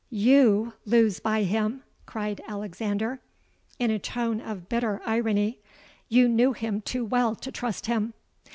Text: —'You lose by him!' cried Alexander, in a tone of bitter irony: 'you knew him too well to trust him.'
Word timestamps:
—'You 0.09 0.73
lose 0.83 1.19
by 1.19 1.43
him!' 1.43 1.83
cried 2.07 2.41
Alexander, 2.47 3.19
in 3.77 3.91
a 3.91 3.99
tone 3.99 4.41
of 4.41 4.67
bitter 4.67 4.99
irony: 5.05 5.59
'you 6.09 6.27
knew 6.27 6.53
him 6.53 6.81
too 6.81 7.05
well 7.05 7.35
to 7.35 7.51
trust 7.51 7.85
him.' 7.85 8.11